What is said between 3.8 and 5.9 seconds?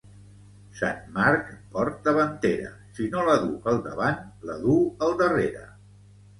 davant, la duu al darrere.